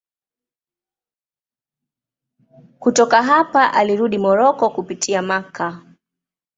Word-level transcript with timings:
Kutoka 2.79 3.23
hapa 3.23 3.73
alirudi 3.73 4.17
Moroko 4.17 4.69
kupitia 4.69 5.21
Makka. 5.21 5.85